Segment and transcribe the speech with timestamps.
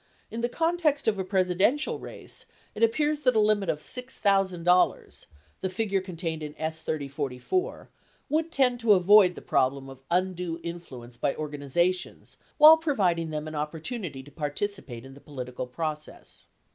[0.31, 5.25] In the context of a Presidential race it appears that a limit of $6,000—
[5.61, 6.81] the figure contained in S.
[6.81, 7.87] 3044—
[8.31, 13.53] would tend to avoid the problem of undue influence by organizations while providing them an
[13.53, 16.47] opportunity to participate in the political process.